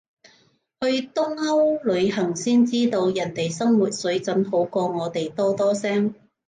[0.79, 6.15] 去東歐旅行先知道，人哋生活水準好過我哋多多聲